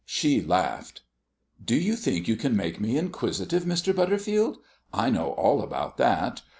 She 0.03 0.41
laughed. 0.41 1.01
"Do 1.63 1.75
you 1.75 1.95
think 1.95 2.27
you 2.27 2.35
can 2.35 2.55
make 2.57 2.79
me 2.81 2.97
inquisitive, 2.97 3.65
Mr. 3.65 3.95
Butterfield? 3.95 4.57
I 4.91 5.11
know 5.11 5.33
all 5.33 5.61
about 5.61 5.97
that. 5.97 6.41